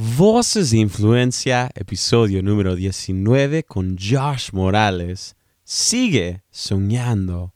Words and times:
Voces 0.00 0.70
de 0.70 0.78
Influencia, 0.78 1.70
episodio 1.74 2.40
número 2.40 2.76
19 2.76 3.64
con 3.64 3.96
Josh 3.98 4.50
Morales. 4.52 5.34
Sigue 5.64 6.44
soñando. 6.52 7.52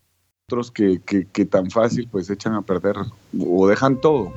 Otros 0.49 0.73
que, 0.73 0.99
tan 1.49 1.71
fácil 1.71 2.09
pues 2.11 2.29
echan 2.31 2.55
a 2.55 2.63
perder 2.63 2.97
o 3.47 3.69
dejan 3.69 4.01
todo. 4.01 4.33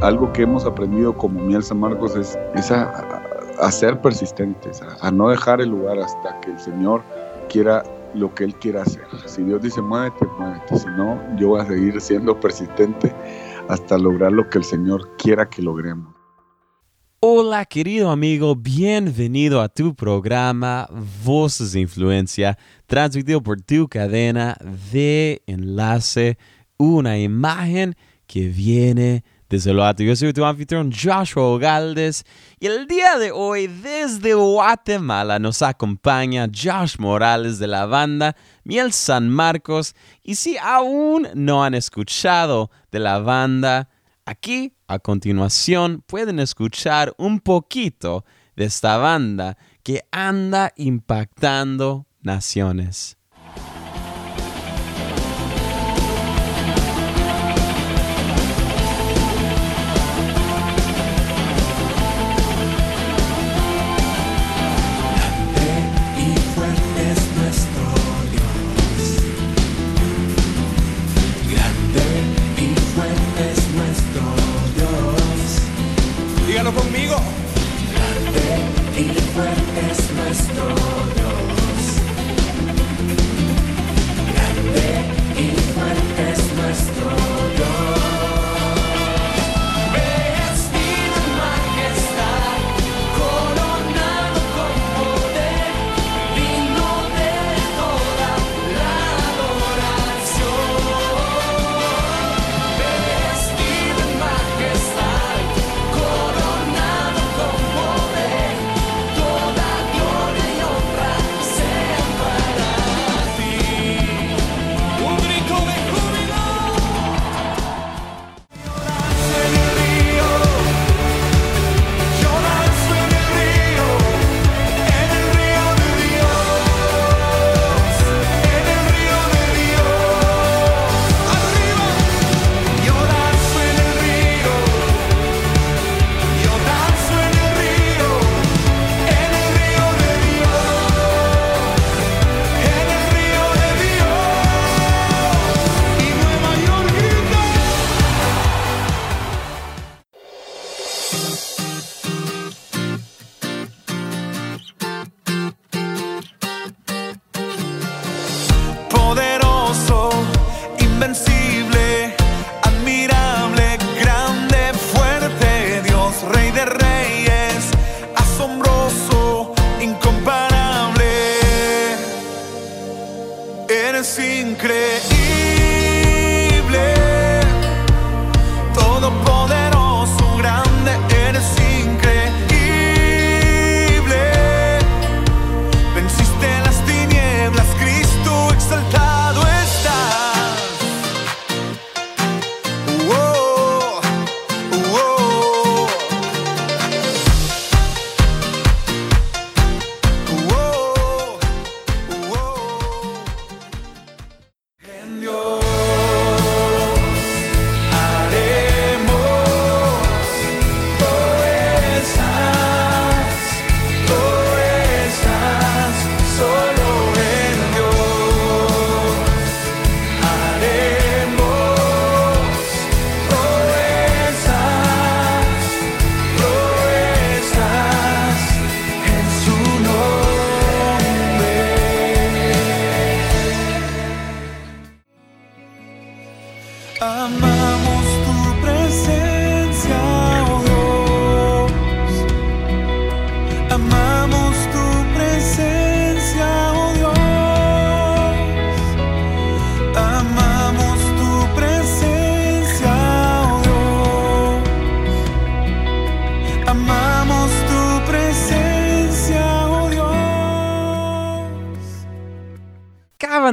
Algo 0.00 0.32
que 0.32 0.42
hemos 0.42 0.64
aprendido 0.64 1.16
como 1.16 1.40
Miel 1.40 1.62
San 1.62 1.78
Marcos 1.78 2.16
es, 2.16 2.36
a, 2.72 3.70
ser 3.70 4.02
persistentes, 4.02 4.82
a 5.00 5.12
no 5.12 5.28
dejar 5.28 5.60
el 5.60 5.68
lugar 5.68 6.00
hasta 6.00 6.40
que 6.40 6.50
el 6.50 6.58
Señor 6.58 7.00
quiera 7.48 7.84
lo 8.12 8.34
que 8.34 8.42
Él 8.42 8.56
quiera 8.56 8.82
hacer. 8.82 9.06
Si 9.26 9.44
Dios 9.44 9.62
dice 9.62 9.80
muévete, 9.80 10.26
muévete. 10.36 10.80
Si 10.80 10.86
no, 10.88 11.16
yo 11.38 11.50
voy 11.50 11.60
a 11.60 11.66
seguir 11.66 12.00
siendo 12.00 12.40
persistente 12.40 13.14
hasta 13.68 13.96
lograr 13.98 14.32
lo 14.32 14.50
que 14.50 14.58
el 14.58 14.64
Señor 14.64 15.16
quiera 15.16 15.48
que 15.48 15.62
logremos. 15.62 16.09
Hola 17.22 17.66
querido 17.66 18.10
amigo, 18.10 18.56
bienvenido 18.56 19.60
a 19.60 19.68
tu 19.68 19.94
programa 19.94 20.88
Voces 21.22 21.72
de 21.72 21.80
Influencia, 21.80 22.56
transmitido 22.86 23.42
por 23.42 23.60
tu 23.60 23.86
cadena 23.88 24.56
de 24.90 25.42
enlace, 25.46 26.38
una 26.78 27.18
imagen 27.18 27.94
que 28.26 28.48
viene 28.48 29.22
desde 29.50 29.74
lo 29.74 29.84
alto. 29.84 30.02
Yo 30.02 30.16
soy 30.16 30.32
tu 30.32 30.46
anfitrión 30.46 30.90
Joshua 30.90 31.58
Galdes 31.58 32.24
y 32.58 32.68
el 32.68 32.86
día 32.86 33.18
de 33.18 33.32
hoy 33.32 33.66
desde 33.66 34.32
Guatemala 34.32 35.38
nos 35.38 35.60
acompaña 35.60 36.48
Josh 36.48 36.96
Morales 36.98 37.58
de 37.58 37.66
la 37.66 37.84
banda 37.84 38.34
Miel 38.64 38.94
San 38.94 39.28
Marcos 39.28 39.94
y 40.22 40.36
si 40.36 40.56
aún 40.56 41.28
no 41.34 41.62
han 41.64 41.74
escuchado 41.74 42.70
de 42.90 42.98
la 42.98 43.18
banda, 43.18 43.90
aquí 44.30 44.76
a 44.86 45.00
continuación 45.00 46.04
pueden 46.06 46.38
escuchar 46.38 47.12
un 47.18 47.40
poquito 47.40 48.24
de 48.54 48.66
esta 48.66 48.96
banda 48.96 49.58
que 49.82 50.04
anda 50.12 50.72
impactando 50.76 52.06
naciones. 52.22 53.19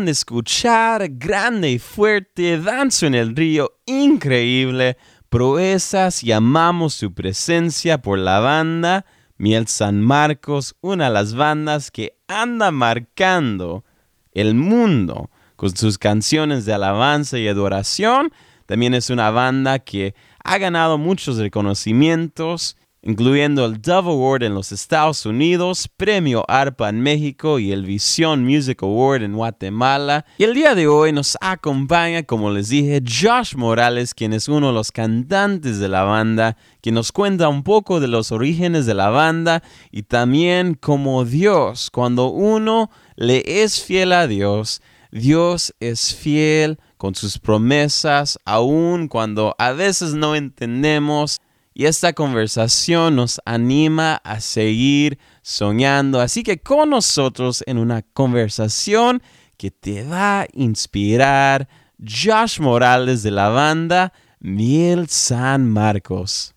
Escuchar 0.07 1.07
grande 1.12 1.71
y 1.71 1.80
fuerte, 1.80 2.59
danzo 2.59 3.06
en 3.06 3.15
el 3.15 3.36
río, 3.36 3.74
increíble, 3.86 4.98
proezas 5.30 6.24
y 6.24 6.31
amamos 6.31 6.94
su 6.94 7.13
presencia 7.13 8.01
por 8.01 8.19
la 8.19 8.39
banda 8.39 9.06
Miel 9.38 9.68
San 9.68 10.01
Marcos, 10.01 10.75
una 10.81 11.06
de 11.06 11.12
las 11.12 11.36
bandas 11.36 11.92
que 11.92 12.18
anda 12.27 12.71
marcando 12.71 13.83
el 14.31 14.56
mundo 14.56 15.30
con 15.56 15.75
sus 15.75 15.98
canciones 15.98 16.65
de 16.65 16.74
alabanza 16.74 17.38
y 17.38 17.48
adoración. 17.48 18.31
También 18.65 18.94
es 18.94 19.09
una 19.09 19.31
banda 19.31 19.80
que 19.80 20.15
ha 20.44 20.57
ganado 20.57 20.98
muchos 20.98 21.38
reconocimientos 21.38 22.77
incluyendo 23.07 23.65
el 23.65 23.81
Dove 23.81 24.12
Award 24.12 24.44
en 24.44 24.54
los 24.54 24.74
Estados 24.74 25.25
Unidos, 25.25 25.88
Premio 25.88 26.44
ARPA 26.50 26.89
en 26.89 27.00
México 27.00 27.57
y 27.57 27.71
el 27.71 27.86
Vision 27.86 28.44
Music 28.44 28.83
Award 28.83 29.24
en 29.24 29.33
Guatemala. 29.33 30.25
Y 30.38 30.44
el 30.44 30.54
día 30.54 30.75
de 30.75 30.89
hoy 30.89 31.13
nos 31.13 31.38
acompaña, 31.39 32.24
como 32.24 32.51
les 32.51 32.68
dije, 32.68 33.01
Josh 33.01 33.56
Morales, 33.56 34.13
quien 34.13 34.33
es 34.33 34.50
uno 34.50 34.68
de 34.68 34.74
los 34.74 34.92
cantantes 34.92 35.80
de 35.80 35.88
la 35.88 36.04
banda, 36.04 36.57
quien 36.81 36.95
nos 36.95 37.13
cuenta 37.13 37.48
un 37.48 37.63
poco 37.63 38.01
de 38.01 38.09
los 38.09 38.33
orígenes 38.33 38.86
de 38.86 38.94
la 38.94 39.09
banda 39.09 39.63
y 39.89 40.04
también 40.04 40.74
como 40.74 41.24
Dios, 41.24 41.89
cuando 41.89 42.27
uno 42.27 42.92
le 43.15 43.63
es 43.63 43.81
fiel 43.81 44.12
a 44.12 44.27
Dios, 44.27 44.81
Dios 45.12 45.74
es 45.80 46.13
fiel 46.13 46.77
con 46.98 47.15
sus 47.15 47.39
promesas, 47.39 48.38
aun 48.44 49.07
cuando 49.07 49.56
a 49.57 49.71
veces 49.71 50.13
no 50.13 50.36
entendemos. 50.36 51.39
Y 51.80 51.86
esta 51.86 52.14
conversación 52.14 53.18
nos 53.18 53.40
anima 53.46 54.16
a 54.24 54.40
seguir 54.40 55.20
soñando. 55.44 56.20
Así 56.20 56.42
que 56.42 56.58
con 56.58 56.90
nosotros 56.90 57.64
en 57.68 57.78
una 57.78 58.02
conversación 58.02 59.22
que 59.58 59.70
te 59.70 60.04
va 60.04 60.42
a 60.42 60.48
inspirar, 60.54 61.70
Josh 62.00 62.60
Morales 62.60 63.22
de 63.22 63.30
la 63.30 63.50
banda 63.50 64.12
Miel 64.40 65.08
San 65.08 65.70
Marcos. 65.70 66.56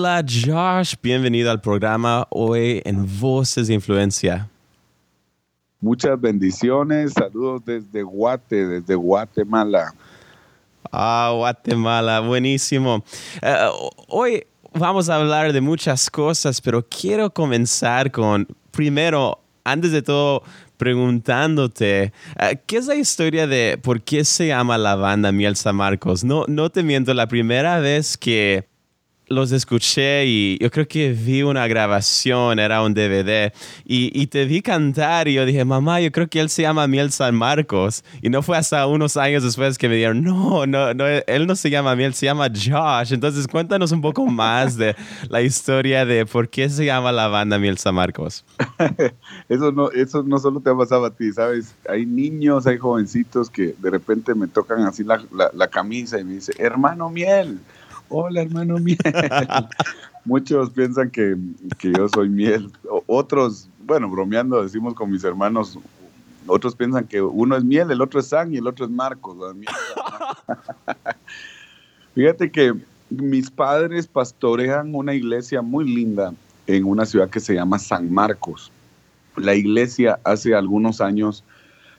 Hola 0.00 0.24
Josh, 0.24 0.94
bienvenido 1.02 1.50
al 1.50 1.60
programa 1.60 2.24
hoy 2.30 2.80
en 2.84 3.04
Voces 3.18 3.66
de 3.66 3.74
Influencia. 3.74 4.48
Muchas 5.80 6.20
bendiciones, 6.20 7.14
saludos 7.14 7.64
desde 7.64 8.04
Guate, 8.04 8.64
desde 8.64 8.94
Guatemala. 8.94 9.92
Ah, 10.92 11.32
Guatemala, 11.34 12.20
buenísimo. 12.20 13.02
Eh, 13.42 13.56
hoy 14.06 14.46
vamos 14.72 15.08
a 15.08 15.16
hablar 15.16 15.52
de 15.52 15.60
muchas 15.60 16.08
cosas, 16.08 16.60
pero 16.60 16.86
quiero 16.88 17.30
comenzar 17.30 18.12
con, 18.12 18.46
primero, 18.70 19.40
antes 19.64 19.90
de 19.90 20.02
todo, 20.02 20.44
preguntándote, 20.76 22.12
eh, 22.38 22.60
¿qué 22.66 22.76
es 22.76 22.86
la 22.86 22.94
historia 22.94 23.48
de 23.48 23.80
por 23.82 24.00
qué 24.00 24.24
se 24.24 24.46
llama 24.46 24.78
la 24.78 24.94
banda 24.94 25.32
Miel 25.32 25.56
San 25.56 25.74
Marcos? 25.74 26.22
No, 26.22 26.44
no 26.46 26.70
te 26.70 26.84
miento, 26.84 27.14
la 27.14 27.26
primera 27.26 27.80
vez 27.80 28.16
que 28.16 28.68
los 29.28 29.52
escuché 29.52 30.26
y 30.26 30.58
yo 30.60 30.70
creo 30.70 30.88
que 30.88 31.12
vi 31.12 31.42
una 31.42 31.66
grabación, 31.66 32.58
era 32.58 32.82
un 32.82 32.94
DVD, 32.94 33.52
y, 33.84 34.26
te 34.28 34.44
vi 34.44 34.60
cantar 34.60 35.28
y 35.28 35.34
yo 35.34 35.46
dije, 35.46 35.64
mamá, 35.64 36.00
yo 36.00 36.12
creo 36.12 36.28
que 36.28 36.40
él 36.40 36.50
se 36.50 36.62
llama 36.62 36.86
Miel 36.86 37.10
San 37.10 37.34
Marcos. 37.34 38.04
Y 38.20 38.28
no 38.28 38.42
fue 38.42 38.58
hasta 38.58 38.86
unos 38.86 39.16
años 39.16 39.42
después 39.42 39.78
que 39.78 39.88
me 39.88 39.96
dijeron, 39.96 40.22
no, 40.22 40.66
no, 40.66 40.92
no, 40.92 41.06
él 41.06 41.46
no 41.46 41.56
se 41.56 41.70
llama 41.70 41.96
Miel, 41.96 42.12
se 42.12 42.26
llama 42.26 42.48
Josh. 42.48 43.12
Entonces 43.12 43.48
cuéntanos 43.48 43.92
un 43.92 44.02
poco 44.02 44.26
más 44.26 44.76
de 44.76 44.94
la 45.28 45.40
historia 45.40 46.04
de 46.04 46.26
por 46.26 46.48
qué 46.48 46.68
se 46.68 46.84
llama 46.84 47.10
la 47.12 47.28
banda 47.28 47.58
Miel 47.58 47.78
San 47.78 47.94
Marcos. 47.94 48.44
eso, 49.48 49.72
no, 49.72 49.90
eso 49.92 50.22
no 50.22 50.38
solo 50.38 50.60
te 50.60 50.70
ha 50.70 50.74
pasado 50.74 51.06
a 51.06 51.10
ti, 51.14 51.32
¿sabes? 51.32 51.74
Hay 51.88 52.04
niños, 52.04 52.66
hay 52.66 52.76
jovencitos 52.76 53.48
que 53.48 53.74
de 53.78 53.90
repente 53.90 54.34
me 54.34 54.46
tocan 54.46 54.82
así 54.82 55.04
la, 55.04 55.22
la 55.32 55.68
camisa 55.68 56.20
y 56.20 56.24
me 56.24 56.34
dicen, 56.34 56.54
hermano 56.58 57.08
Miel 57.08 57.60
hola 58.08 58.42
hermano 58.42 58.78
miel. 58.78 58.98
Muchos 60.24 60.70
piensan 60.70 61.10
que, 61.10 61.36
yo 61.80 62.08
soy 62.08 62.28
miel. 62.28 62.70
Otros, 63.06 63.68
bueno, 63.84 64.10
bromeando 64.10 64.62
decimos 64.62 64.94
con 64.94 65.10
mis 65.10 65.24
hermanos, 65.24 65.78
otros 66.46 66.74
piensan 66.74 67.06
que 67.06 67.22
uno 67.22 67.56
es 67.56 67.64
miel, 67.64 67.90
el 67.90 68.00
otro 68.00 68.20
es 68.20 68.26
San 68.26 68.52
y 68.52 68.58
el 68.58 68.66
otro 68.66 68.84
es 68.84 68.90
Marcos. 68.90 69.36
Fíjate 72.14 72.50
que 72.50 72.74
mis 73.10 73.50
padres 73.50 74.06
pastorean 74.06 74.94
una 74.94 75.14
iglesia 75.14 75.62
muy 75.62 75.88
linda 75.88 76.34
en 76.66 76.84
una 76.84 77.06
ciudad 77.06 77.30
que 77.30 77.40
se 77.40 77.54
llama 77.54 77.78
San 77.78 78.12
Marcos. 78.12 78.70
La 79.36 79.54
iglesia 79.54 80.18
hace 80.24 80.54
algunos 80.54 81.00
años 81.00 81.44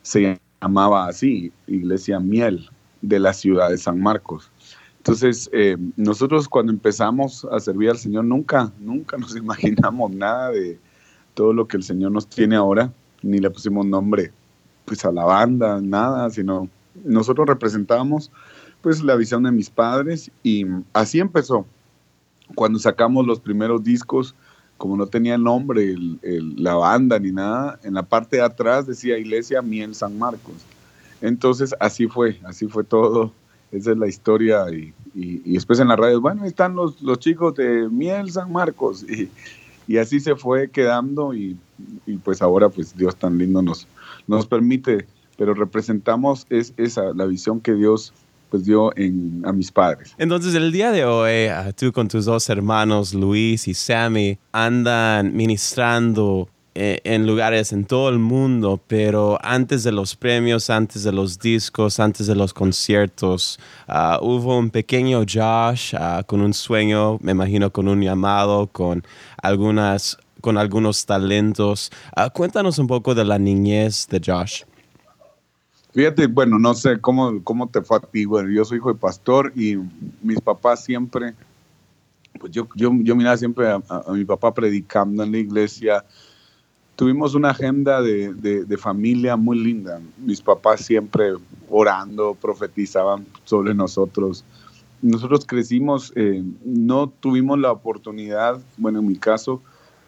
se 0.02 0.40
llamaba 0.62 1.08
así, 1.08 1.52
Iglesia 1.68 2.20
Miel 2.20 2.70
de 3.02 3.20
la 3.20 3.34
ciudad 3.34 3.70
de 3.70 3.78
San 3.78 4.00
Marcos. 4.00 4.52
Entonces, 5.00 5.50
eh, 5.54 5.78
nosotros 5.96 6.50
cuando 6.50 6.74
empezamos 6.74 7.48
a 7.52 7.60
servir 7.60 7.90
al 7.90 7.98
Señor, 7.98 8.26
nunca, 8.26 8.72
nunca 8.80 9.18
nos 9.18 9.36
imaginamos 9.36 10.12
nada 10.12 10.52
de 10.52 10.78
todo 11.34 11.54
lo 11.54 11.68
que 11.68 11.78
el 11.78 11.84
Señor 11.84 12.12
nos 12.12 12.28
tiene 12.28 12.56
ahora, 12.56 12.92
ni 13.24 13.40
le 13.40 13.50
pusimos 13.50 13.86
nombre 13.86 14.32
pues 14.86 15.06
a 15.06 15.12
la 15.12 15.24
banda, 15.24 15.80
nada, 15.82 16.30
sino 16.32 16.68
nosotros 17.06 17.48
representábamos 17.48 18.32
pues 18.82 19.02
la 19.04 19.16
visión 19.16 19.44
de 19.44 19.52
mis 19.52 19.70
padres 19.70 20.32
y 20.44 20.66
así 20.94 21.20
empezó. 21.20 21.66
Cuando 22.56 22.80
sacamos 22.80 23.26
los 23.26 23.40
primeros 23.40 23.84
discos, 23.84 24.36
como 24.78 24.98
no 24.98 25.06
tenía 25.06 25.38
nombre 25.38 25.96
la 26.22 26.74
banda 26.74 27.20
ni 27.20 27.32
nada, 27.32 27.80
en 27.84 27.94
la 27.94 28.04
parte 28.04 28.38
de 28.38 28.44
atrás 28.44 28.88
decía 28.88 29.18
Iglesia 29.18 29.62
Miel 29.62 29.94
San 29.94 30.18
Marcos. 30.18 30.56
Entonces 31.22 31.76
así 31.80 32.08
fue, 32.08 32.40
así 32.44 32.68
fue 32.68 32.84
todo 32.84 33.32
esa 33.72 33.92
es 33.92 33.98
la 33.98 34.08
historia. 34.08 34.66
Y, 34.72 34.94
después 35.52 35.80
en 35.80 35.90
la 35.90 35.96
radio, 35.96 36.22
bueno, 36.22 36.46
están 36.46 36.76
los, 36.76 37.02
los 37.02 37.20
chicos 37.20 37.56
de 37.56 37.90
Miel 37.90 38.32
San 38.32 38.52
Marcos. 38.52 39.04
Y, 39.04 39.30
y 39.90 39.98
así 39.98 40.20
se 40.20 40.36
fue 40.36 40.70
quedando 40.70 41.34
y, 41.34 41.58
pues 42.24 42.44
ahora 42.44 42.70
pues 42.70 42.96
Dios 42.96 43.16
tan 43.16 43.40
lindo 43.40 43.64
nos, 43.64 43.88
nos 44.28 44.46
permite, 44.46 45.08
pero 45.36 45.56
representamos 45.56 46.46
es 46.52 46.74
esa, 46.78 47.12
la 47.16 47.26
visión 47.26 47.60
que 47.60 47.74
Dios 47.74 48.14
pues 48.52 48.66
dio 48.66 48.96
en, 48.96 49.42
a 49.46 49.52
mis 49.52 49.72
padres. 49.72 50.14
Entonces 50.20 50.54
el 50.54 50.72
día 50.72 50.92
de 50.92 51.06
hoy, 51.06 51.48
ah, 51.48 51.72
tú 51.76 51.92
con 51.92 52.08
tus 52.08 52.26
dos 52.26 52.50
hermanos, 52.50 53.16
Luis 53.16 53.68
y 53.68 53.74
Sammy, 53.74 54.38
andan 54.52 55.36
ministrando 55.36 56.48
en 56.76 57.28
lugares 57.28 57.74
en 57.74 57.86
todo 57.86 58.10
el 58.10 58.20
mundo, 58.20 58.80
pero 58.88 59.38
antes 59.42 59.84
de 59.84 59.92
los 59.92 60.16
premios, 60.16 60.70
antes 60.70 61.04
de 61.04 61.12
los 61.12 61.40
discos, 61.40 62.00
antes 62.00 62.28
de 62.28 62.36
los 62.36 62.54
conciertos, 62.54 63.60
ah, 63.88 64.20
hubo 64.22 64.58
un 64.58 64.70
pequeño 64.70 65.20
Josh 65.22 65.96
ah, 65.98 66.24
con 66.26 66.42
un 66.42 66.54
sueño, 66.54 67.18
me 67.22 67.32
imagino 67.34 67.72
con 67.72 67.88
un 67.88 68.02
llamado, 68.02 68.68
con 68.68 69.04
algunas 69.42 70.18
con 70.42 70.58
algunos 70.58 71.06
talentos. 71.06 71.92
Ah, 72.16 72.30
cuéntanos 72.30 72.80
un 72.80 72.88
poco 72.88 73.14
de 73.14 73.26
la 73.26 73.38
niñez 73.38 74.08
de 74.08 74.22
Josh. 74.26 74.64
Fíjate, 75.92 76.28
bueno, 76.28 76.60
no 76.60 76.74
sé 76.76 77.00
cómo, 77.02 77.44
cómo 77.44 77.68
te 77.68 77.82
fue 77.82 77.98
a 77.98 78.00
ti. 78.00 78.26
Bueno, 78.26 78.50
yo 78.50 78.64
soy 78.64 78.78
hijo 78.78 78.94
de 78.94 79.00
pastor 79.00 79.52
y 79.56 79.76
mis 80.22 80.40
papás 80.40 80.84
siempre, 80.84 81.34
pues 82.40 82.52
yo, 82.52 82.68
yo, 82.76 82.92
yo 83.02 83.16
miraba 83.16 83.38
siempre 83.38 83.70
a 83.70 84.04
mi 84.14 84.24
papá 84.24 84.54
predicando 84.54 85.24
en 85.24 85.32
la 85.32 85.40
iglesia, 85.40 86.06
tuvimos 87.00 87.34
una 87.34 87.52
agenda 87.52 88.02
de, 88.02 88.78
familia 88.78 89.38
muy 89.38 89.58
linda. 89.58 90.02
Mis 90.18 90.42
papás 90.42 90.82
siempre 90.82 91.32
orando, 91.70 92.36
profetizaban 92.36 93.26
sobre 93.46 93.74
nosotros. 93.74 94.44
Nosotros 95.02 95.46
crecimos, 95.46 96.12
eh, 96.18 96.44
no 96.66 97.08
tuvimos 97.08 97.58
la 97.58 97.72
oportunidad, 97.72 98.60
bueno, 98.76 99.00
en 99.00 99.08
mi 99.08 99.16
caso, 99.16 99.62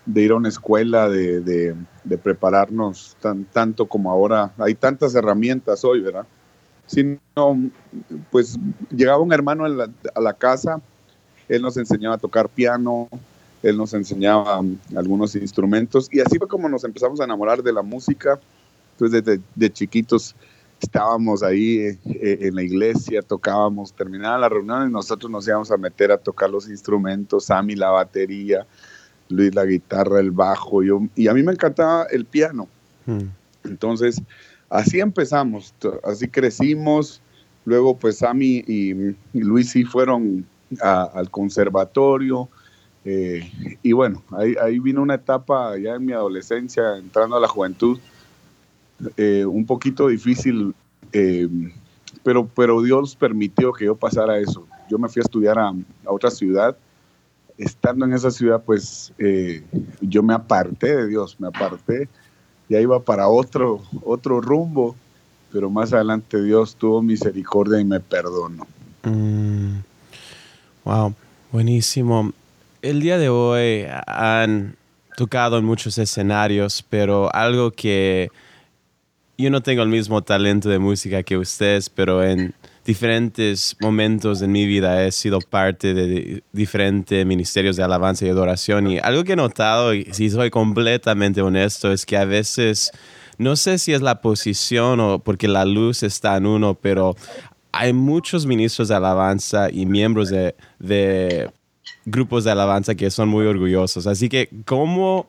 de 0.05 0.23
ir 0.23 0.31
a 0.31 0.35
una 0.35 0.49
escuela, 0.49 1.07
de, 1.07 1.77
prepararnos 2.21 3.15
tan, 3.21 3.45
tanto 3.45 3.85
como 3.85 4.11
ahora. 4.11 4.51
Hay 4.57 4.75
tantas 4.75 5.15
herramientas 5.15 5.85
hoy, 5.85 6.01
¿verdad? 6.01 6.27
Sino, 6.87 7.21
pues 8.31 8.59
llegaba 8.89 9.19
un 9.19 9.31
hermano 9.31 9.63
a 9.63 10.19
la 10.21 10.33
casa, 10.33 10.81
él 11.47 11.61
nos 11.61 11.77
enseñaba 11.77 12.15
a 12.15 12.17
tocar 12.17 12.49
piano, 12.49 13.07
él 13.63 13.77
nos 13.77 13.93
enseñaba 13.93 14.61
algunos 14.95 15.35
instrumentos 15.35 16.09
y 16.11 16.19
así 16.19 16.37
fue 16.37 16.47
como 16.47 16.67
nos 16.67 16.83
empezamos 16.83 17.21
a 17.21 17.25
enamorar 17.25 17.61
de 17.61 17.73
la 17.73 17.81
música. 17.81 18.39
Entonces 18.93 19.23
desde 19.23 19.41
de 19.55 19.71
chiquitos 19.71 20.35
estábamos 20.81 21.43
ahí 21.43 21.77
eh, 21.77 21.99
eh, 22.05 22.37
en 22.41 22.55
la 22.55 22.63
iglesia, 22.63 23.21
tocábamos, 23.21 23.93
terminaba 23.93 24.37
la 24.39 24.49
reunión 24.49 24.89
y 24.89 24.91
nosotros 24.91 25.31
nos 25.31 25.47
íbamos 25.47 25.71
a 25.71 25.77
meter 25.77 26.11
a 26.11 26.17
tocar 26.17 26.49
los 26.49 26.67
instrumentos, 26.69 27.45
Sammy 27.45 27.75
la 27.75 27.89
batería, 27.89 28.65
Luis 29.29 29.53
la 29.53 29.65
guitarra, 29.65 30.19
el 30.19 30.31
bajo, 30.31 30.83
yo, 30.83 31.01
y 31.15 31.27
a 31.27 31.33
mí 31.33 31.43
me 31.43 31.51
encantaba 31.51 32.05
el 32.11 32.25
piano. 32.25 32.67
Hmm. 33.05 33.29
Entonces, 33.63 34.21
así 34.69 34.99
empezamos, 34.99 35.73
así 36.03 36.27
crecimos. 36.27 37.21
Luego, 37.65 37.95
pues 37.95 38.17
Sammy 38.17 38.63
y, 38.67 39.15
Luis 39.33 39.69
sí 39.69 39.83
fueron 39.83 40.45
al 40.81 41.29
conservatorio, 41.29 42.49
eh, 43.03 43.51
y 43.81 43.91
bueno, 43.93 44.23
ahí, 44.31 44.79
vino 44.79 45.01
una 45.01 45.15
etapa 45.15 45.77
ya 45.77 45.95
en 45.95 46.05
mi 46.05 46.13
adolescencia, 46.13 46.97
entrando 46.97 47.35
a 47.35 47.39
la 47.39 47.47
juventud, 47.47 47.99
eh, 49.17 49.45
un 49.45 49.65
poquito 49.65 50.07
difícil, 50.07 50.75
eh, 51.11 51.47
pero, 52.23 52.47
pero 52.47 52.81
Dios 52.81 53.15
permitió 53.15 53.73
que 53.73 53.85
yo 53.85 53.95
pasara 53.95 54.37
eso. 54.37 54.67
Yo 54.89 54.99
me 54.99 55.09
fui 55.09 55.21
a 55.21 55.23
estudiar 55.23 55.57
a, 55.57 55.73
otra 56.05 56.29
ciudad. 56.29 56.77
Estando 57.57 58.05
en 58.05 58.13
esa 58.13 58.31
ciudad, 58.31 58.61
pues 58.65 59.13
yo 60.01 60.23
me 60.23 60.33
aparté 60.33 60.95
de 60.95 61.07
Dios, 61.07 61.39
me 61.39 61.47
aparté 61.47 62.09
ya 62.71 62.79
iba 62.79 63.01
para 63.01 63.27
otro, 63.27 63.81
otro 64.05 64.39
rumbo, 64.39 64.95
pero 65.51 65.69
más 65.69 65.91
adelante 65.91 66.41
Dios 66.41 66.77
tuvo 66.77 67.01
misericordia 67.01 67.81
y 67.81 67.83
me 67.83 67.99
perdonó. 67.99 68.65
Mm. 69.03 69.79
Wow, 70.85 71.13
buenísimo. 71.51 72.31
El 72.81 72.99
día 72.99 73.19
de 73.19 73.29
hoy 73.29 73.85
han 74.07 74.75
tocado 75.15 75.59
en 75.59 75.65
muchos 75.65 75.99
escenarios, 75.99 76.83
pero 76.89 77.33
algo 77.35 77.69
que 77.69 78.29
yo 79.37 79.51
no 79.51 79.61
tengo 79.61 79.83
el 79.83 79.89
mismo 79.89 80.23
talento 80.23 80.67
de 80.67 80.79
música 80.79 81.21
que 81.21 81.37
ustedes, 81.37 81.91
pero 81.91 82.23
en 82.23 82.55
diferentes 82.83 83.75
momentos 83.79 84.41
en 84.41 84.51
mi 84.51 84.65
vida 84.65 85.05
he 85.05 85.11
sido 85.11 85.39
parte 85.41 85.93
de 85.93 86.43
diferentes 86.51 87.23
ministerios 87.23 87.75
de 87.75 87.83
alabanza 87.83 88.25
y 88.25 88.29
adoración. 88.29 88.87
Y 88.87 88.97
algo 88.97 89.23
que 89.23 89.33
he 89.33 89.35
notado, 89.35 89.93
y 89.93 90.05
si 90.11 90.31
soy 90.31 90.49
completamente 90.49 91.43
honesto, 91.43 91.91
es 91.91 92.03
que 92.03 92.17
a 92.17 92.25
veces, 92.25 92.91
no 93.37 93.57
sé 93.57 93.77
si 93.77 93.93
es 93.93 94.01
la 94.01 94.21
posición 94.21 94.99
o 94.99 95.19
porque 95.19 95.47
la 95.47 95.65
luz 95.65 96.01
está 96.01 96.35
en 96.35 96.47
uno, 96.47 96.73
pero 96.73 97.15
hay 97.71 97.93
muchos 97.93 98.47
ministros 98.47 98.87
de 98.87 98.95
alabanza 98.95 99.69
y 99.71 99.85
miembros 99.85 100.29
de, 100.29 100.55
de 100.79 101.51
grupos 102.05 102.43
de 102.43 102.51
alabanza 102.51 102.95
que 102.95 103.11
son 103.11 103.29
muy 103.29 103.45
orgullosos. 103.45 104.07
Así 104.07 104.29
que, 104.29 104.49
¿cómo 104.65 105.27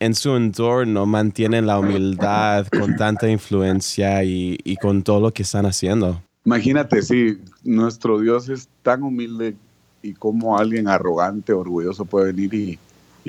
en 0.00 0.14
su 0.14 0.36
entorno 0.36 1.06
mantienen 1.06 1.66
la 1.66 1.78
humildad 1.78 2.66
con 2.68 2.96
tanta 2.96 3.28
influencia 3.28 4.24
y, 4.24 4.58
y 4.64 4.76
con 4.76 5.02
todo 5.02 5.20
lo 5.20 5.32
que 5.32 5.42
están 5.42 5.66
haciendo? 5.66 6.22
Imagínate, 6.44 7.00
sí, 7.00 7.38
nuestro 7.62 8.20
Dios 8.20 8.50
es 8.50 8.68
tan 8.82 9.02
humilde 9.02 9.56
y 10.04 10.12
como 10.12 10.58
alguien 10.58 10.86
arrogante, 10.86 11.54
orgulloso 11.54 12.04
puede 12.04 12.32
venir 12.32 12.52
y, 12.54 12.78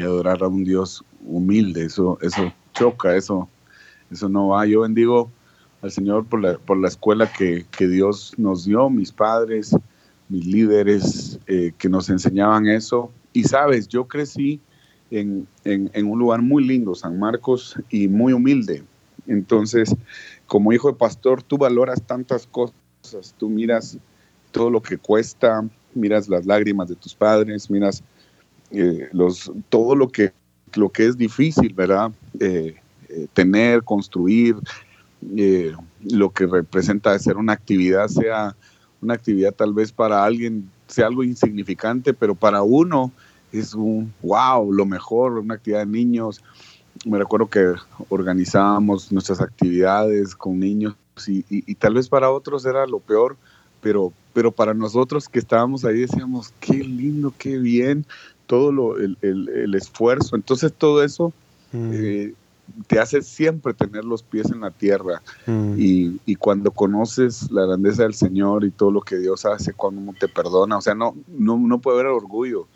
adorar 0.02 0.44
a 0.44 0.50
un 0.50 0.66
Dios 0.66 1.06
humilde. 1.26 1.86
Eso, 1.86 2.20
eso 2.22 2.52
choca, 2.74 3.16
eso, 3.16 3.48
eso 4.12 4.28
no 4.28 4.50
va. 4.50 4.66
Yo 4.66 4.82
bendigo 4.82 5.32
al 5.82 5.90
Señor 5.90 6.26
por 6.26 6.42
la, 6.42 6.58
por 6.58 6.78
la 6.78 6.90
escuela 6.90 7.32
que, 7.32 7.66
Dios 7.80 8.34
nos 8.36 8.66
dio, 8.66 8.90
mis 8.90 9.14
padres, 9.14 9.74
mis 10.30 10.46
líderes 10.46 11.40
eh, 11.48 11.72
que 11.78 11.90
nos 11.90 12.10
enseñaban 12.10 12.68
eso. 12.68 13.12
Y 13.34 13.44
sabes, 13.44 13.88
yo 13.88 14.08
crecí 14.08 14.60
en, 15.12 15.48
en 15.64 16.08
un 16.08 16.20
lugar 16.20 16.42
muy 16.42 16.66
lindo, 16.66 16.96
San 16.96 17.20
Marcos, 17.20 17.76
y 17.90 18.08
muy 18.08 18.34
humilde. 18.34 18.84
Entonces, 19.28 19.96
como 20.48 20.74
hijo 20.74 20.92
de 20.92 20.98
pastor, 20.98 21.44
tú 21.44 21.58
valoras 21.58 22.02
tantas 22.02 22.48
cosas 22.48 22.76
Tú 23.38 23.50
miras 23.50 23.98
todo 24.52 24.70
lo 24.70 24.82
que 24.82 24.98
cuesta, 24.98 25.68
miras 25.94 26.28
las 26.28 26.46
lágrimas 26.46 26.88
de 26.90 26.96
tus 26.96 27.14
padres, 27.14 27.70
miras 27.70 28.04
eh, 28.72 29.10
los, 29.12 29.52
todo 29.70 29.96
lo 29.96 30.10
que, 30.10 30.32
lo 30.76 30.90
que 30.90 31.06
es 31.06 31.18
difícil, 31.18 31.74
¿verdad? 31.74 32.12
Eh, 32.40 32.76
tener, 33.34 33.84
construir, 33.84 34.56
lo 36.02 36.32
que 36.32 36.46
representa 36.46 37.12
hacer 37.12 37.38
una 37.38 37.54
actividad, 37.54 38.08
sea 38.08 38.56
una 39.06 39.14
actividad 39.14 39.54
tal 39.54 39.74
vez 39.74 39.92
para 39.92 40.24
alguien 40.24 40.70
sea 40.88 41.08
algo 41.08 41.24
insignificante, 41.24 42.14
pero 42.14 42.36
para 42.36 42.62
uno 42.64 43.12
es 43.52 43.74
un 43.74 44.14
wow, 44.22 44.72
lo 44.72 44.86
mejor, 44.86 45.34
una 45.40 45.56
actividad 45.56 45.80
de 45.80 45.86
niños. 45.86 46.44
Me 47.06 47.18
recuerdo 47.18 47.48
que 47.48 47.74
organizábamos 48.10 49.12
nuestras 49.12 49.42
actividades 49.42 50.36
con 50.36 50.60
niños 50.60 50.96
y, 51.28 51.76
tal 51.76 51.94
vez 51.94 52.10
para 52.10 52.30
otros 52.32 52.66
era 52.66 52.86
lo 52.86 53.00
peor, 53.00 53.38
pero, 53.82 54.12
pero 54.34 54.52
para 54.52 54.74
nosotros 54.74 55.30
que 55.30 55.40
estábamos 55.40 55.86
ahí 55.86 56.02
decíamos, 56.02 56.54
qué 56.60 56.74
lindo, 56.74 57.34
qué 57.38 57.58
bien, 57.58 58.06
todo 58.48 58.72
lo, 58.72 58.98
el, 58.98 59.18
el, 59.22 59.76
esfuerzo. 59.76 60.36
Entonces 60.36 60.74
todo 60.74 61.04
eso 61.04 61.32
mm. 61.72 61.92
eh, 61.94 62.34
te 62.88 63.00
hace 63.00 63.22
siempre 63.22 63.74
tener 63.74 64.06
los 64.06 64.24
pies 64.24 64.52
en 64.52 64.62
la 64.62 64.72
tierra 64.72 65.22
mm. 65.46 65.76
y, 65.78 66.20
y, 66.26 66.36
cuando 66.36 66.72
conoces 66.72 67.52
la 67.52 67.66
grandeza 67.66 68.04
del 68.04 68.14
Señor 68.14 68.64
y 68.64 68.72
todo 68.72 68.92
lo 68.92 69.02
que 69.02 69.18
Dios 69.18 69.46
hace 69.46 69.74
cuando 69.74 70.14
te 70.20 70.28
perdona, 70.28 70.78
o 70.78 70.82
sea, 70.82 70.96
no, 70.96 71.16
no, 71.28 71.58
no 71.58 71.80
puede 71.80 72.00
haber 72.00 72.12
orgullo. 72.12 72.68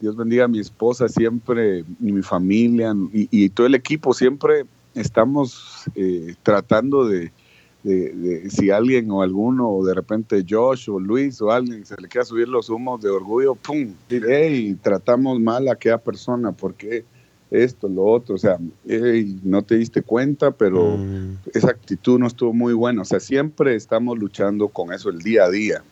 Dios 0.00 0.16
bendiga 0.16 0.44
a 0.44 0.48
mi 0.48 0.58
esposa 0.58 1.08
siempre, 1.08 1.84
y 2.00 2.12
mi 2.12 2.22
familia 2.22 2.94
y, 3.12 3.28
y 3.30 3.48
todo 3.48 3.66
el 3.66 3.74
equipo, 3.74 4.12
siempre 4.12 4.66
estamos 4.94 5.84
eh, 5.94 6.34
tratando 6.42 7.06
de, 7.06 7.32
de, 7.82 8.48
si 8.50 8.70
alguien 8.70 9.10
o 9.10 9.22
alguno, 9.22 9.68
o 9.68 9.84
de 9.84 9.94
repente 9.94 10.44
Josh 10.48 10.88
o 10.88 10.98
Luis 10.98 11.40
o 11.42 11.50
alguien 11.50 11.84
se 11.84 12.00
le 12.00 12.08
quiera 12.08 12.24
subir 12.24 12.48
los 12.48 12.70
humos 12.70 13.00
de 13.02 13.10
orgullo, 13.10 13.54
¡pum! 13.54 13.92
y 14.08 14.74
tratamos 14.74 15.40
mal 15.40 15.68
a 15.68 15.72
aquella 15.72 15.98
persona, 15.98 16.52
porque 16.52 17.04
esto, 17.62 17.88
lo 17.88 18.04
otro, 18.04 18.34
o 18.34 18.38
sea, 18.38 18.58
no 19.42 19.62
te 19.62 19.76
diste 19.76 20.02
cuenta, 20.02 20.50
pero 20.50 20.96
mm. 20.96 21.38
esa 21.54 21.70
actitud 21.70 22.18
no 22.18 22.26
estuvo 22.26 22.52
muy 22.52 22.74
buena, 22.74 23.02
o 23.02 23.04
sea, 23.04 23.20
siempre 23.20 23.74
estamos 23.74 24.18
luchando 24.18 24.68
con 24.68 24.92
eso 24.92 25.10
el 25.10 25.18
día 25.20 25.44
a 25.44 25.50
día. 25.50 25.82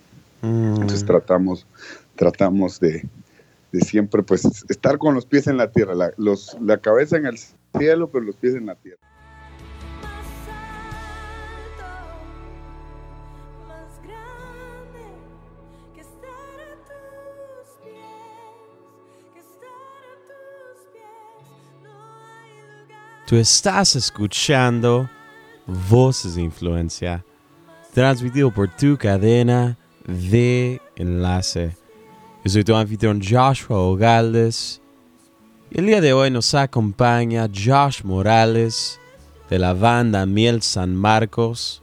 Mm. 0.40 0.74
Entonces 0.74 1.04
tratamos, 1.04 1.66
tratamos 2.16 2.80
de, 2.80 3.06
de, 3.70 3.80
siempre 3.80 4.22
pues 4.22 4.44
estar 4.68 4.98
con 4.98 5.14
los 5.14 5.26
pies 5.26 5.46
en 5.46 5.56
la 5.56 5.70
tierra, 5.70 5.94
la, 5.94 6.12
los, 6.16 6.56
la 6.60 6.78
cabeza 6.78 7.16
en 7.16 7.26
el 7.26 7.38
cielo, 7.78 8.10
pero 8.10 8.24
los 8.24 8.36
pies 8.36 8.54
en 8.54 8.66
la 8.66 8.74
tierra. 8.74 8.98
Tú 23.32 23.38
estás 23.38 23.96
escuchando 23.96 25.08
Voces 25.66 26.34
de 26.34 26.42
Influencia, 26.42 27.24
transmitido 27.94 28.52
por 28.52 28.68
tu 28.68 28.98
cadena 28.98 29.78
de 30.06 30.82
enlace. 30.96 31.74
Yo 32.44 32.50
soy 32.50 32.62
tu 32.62 32.76
anfitrión 32.76 33.22
Joshua 33.22 33.78
Ogaldes. 33.78 34.82
Y 35.70 35.78
el 35.78 35.86
día 35.86 36.02
de 36.02 36.12
hoy 36.12 36.30
nos 36.30 36.54
acompaña 36.54 37.48
Josh 37.48 38.02
Morales 38.04 39.00
de 39.48 39.58
la 39.58 39.72
banda 39.72 40.26
Miel 40.26 40.60
San 40.60 40.94
Marcos. 40.94 41.82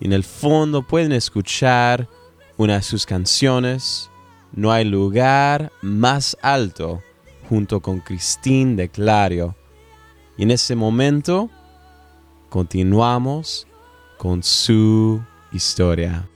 Y 0.00 0.06
en 0.06 0.12
el 0.14 0.24
fondo 0.24 0.82
pueden 0.82 1.12
escuchar 1.12 2.08
una 2.56 2.74
de 2.74 2.82
sus 2.82 3.06
canciones, 3.06 4.10
No 4.50 4.72
hay 4.72 4.84
lugar 4.84 5.70
más 5.80 6.36
alto, 6.42 7.00
junto 7.48 7.78
con 7.78 8.00
Christine 8.00 8.74
de 8.74 8.88
Clario. 8.88 9.54
Y 10.36 10.44
en 10.44 10.50
ese 10.50 10.74
momento 10.74 11.50
continuamos 12.48 13.66
con 14.18 14.42
su 14.42 15.20
historia. 15.52 16.28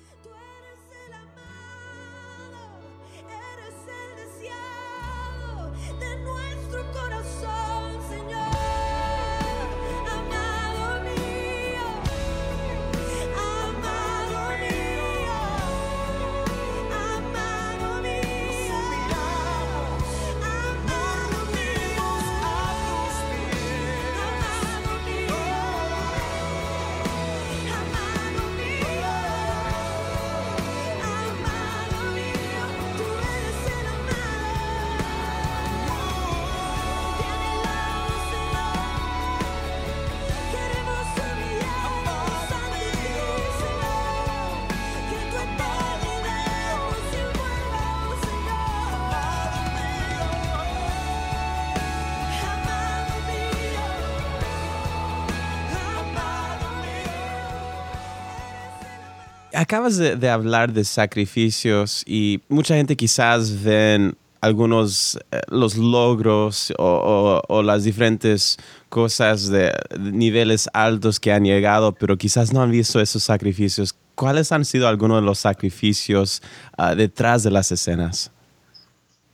Acabas 59.57 59.97
de, 59.97 60.29
hablar 60.29 60.73
de 60.73 60.85
sacrificios 60.85 62.03
y 62.07 62.43
mucha 62.49 62.77
gente 62.77 62.95
quizás 62.95 63.63
ven 63.63 64.17
algunos 64.43 65.19
eh, 65.31 65.41
los 65.49 65.77
logros 65.77 66.73
o, 66.79 67.63
las 67.65 67.85
diferentes 67.85 68.59
cosas 68.89 69.49
de, 69.49 69.73
niveles 69.99 70.69
altos 70.73 71.19
que 71.19 71.33
han 71.33 71.45
llegado, 71.45 71.93
pero 71.93 72.17
quizás 72.17 72.53
no 72.53 72.63
han 72.63 72.71
visto 72.71 73.01
esos 73.01 73.23
sacrificios. 73.23 73.97
¿Cuáles 74.15 74.53
han 74.53 74.65
sido 74.65 74.89
algunos 74.89 75.21
de 75.21 75.27
los 75.27 75.39
sacrificios 75.39 76.43
ah, 76.77 76.95
detrás 76.95 77.43
de 77.43 77.51
las 77.51 77.73
escenas? 77.73 78.31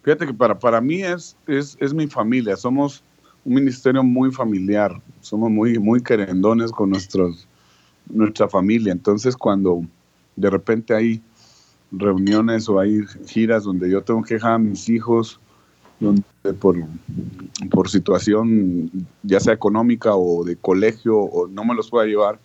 Fíjate 0.03 0.27
que 0.27 0.35
para, 0.35 0.59
para 0.59 0.81
mí 0.81 1.03
es, 1.03 1.37
es, 1.47 1.77
es 1.81 1.93
mi 1.93 2.07
familia. 2.07 2.57
Somos 2.57 3.03
un 3.45 3.55
ministerio 3.55 4.03
muy 4.03 4.31
familiar, 4.33 5.01
somos 5.21 5.51
muy, 5.51 5.79
muy 5.79 6.01
querendones 6.01 6.71
con 6.71 6.91
nuestros, 6.91 7.47
nuestra 8.09 8.49
familia. 8.49 8.93
Entonces 8.93 9.37
cuando 9.37 9.85
de 10.37 10.51
repente 10.51 10.95
hay 10.95 11.23
reuniones 11.91 12.69
o 12.69 12.81
hay 12.81 13.01
giras 13.27 13.65
donde 13.65 13.91
yo 13.91 14.03
tengo 14.03 14.23
que 14.23 14.35
dejar 14.35 14.53
a 14.53 14.59
mis 14.59 14.89
hijos 14.89 15.39
donde 16.01 16.23
por, 16.59 16.77
por 17.71 17.89
situación 17.89 18.91
ya 19.23 19.41
sea 19.41 19.53
económica 19.53 20.15
o 20.15 20.43
de 20.45 20.57
colegio 20.57 21.19
o 21.19 21.47
no 21.47 21.65
me 21.65 21.75
los 21.75 21.91
pueda 21.91 22.07
llevar 22.07 22.41